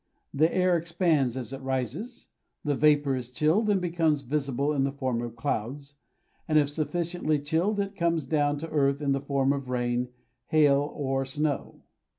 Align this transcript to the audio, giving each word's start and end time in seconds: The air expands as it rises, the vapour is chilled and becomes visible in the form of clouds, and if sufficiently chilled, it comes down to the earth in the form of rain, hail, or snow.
The 0.33 0.51
air 0.51 0.77
expands 0.77 1.37
as 1.37 1.53
it 1.53 1.61
rises, 1.61 2.25
the 2.63 2.73
vapour 2.73 3.15
is 3.15 3.29
chilled 3.29 3.69
and 3.69 3.79
becomes 3.79 4.21
visible 4.21 4.73
in 4.73 4.83
the 4.83 4.91
form 4.91 5.21
of 5.21 5.35
clouds, 5.35 5.93
and 6.47 6.57
if 6.57 6.69
sufficiently 6.71 7.37
chilled, 7.37 7.79
it 7.79 7.95
comes 7.95 8.25
down 8.25 8.57
to 8.57 8.65
the 8.65 8.73
earth 8.73 8.99
in 8.99 9.11
the 9.11 9.21
form 9.21 9.53
of 9.53 9.69
rain, 9.69 10.09
hail, 10.47 10.91
or 10.95 11.23
snow. 11.23 11.83